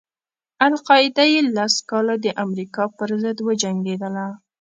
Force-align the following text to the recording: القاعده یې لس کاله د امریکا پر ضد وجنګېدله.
القاعده 0.67 1.25
یې 1.33 1.41
لس 1.55 1.73
کاله 1.89 2.15
د 2.25 2.27
امریکا 2.45 2.83
پر 2.97 3.09
ضد 3.21 3.37
وجنګېدله. 3.47 4.27